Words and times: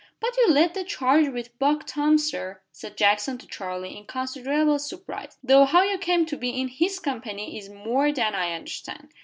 "But 0.19 0.35
you 0.35 0.47
led 0.49 0.73
the 0.73 0.83
charge 0.83 1.27
with 1.29 1.59
Buck 1.59 1.85
Tom, 1.85 2.17
sir," 2.17 2.63
said 2.71 2.97
Jackson 2.97 3.37
to 3.37 3.45
Charlie, 3.45 3.95
in 3.95 4.05
considerable 4.07 4.79
surprise, 4.79 5.37
"though 5.43 5.65
how 5.65 5.83
you 5.83 5.99
came 5.99 6.25
to 6.25 6.37
be 6.37 6.59
in 6.59 6.69
his 6.69 6.97
company 6.99 7.55
is 7.55 7.69
more 7.69 8.11
than 8.11 8.33
I 8.33 8.47
can 8.47 8.55
understand." 8.61 9.09